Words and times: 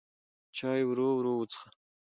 چای 0.57 0.81
ورو 0.85 1.07
ورو 1.15 1.31
وڅښه. 1.37 1.69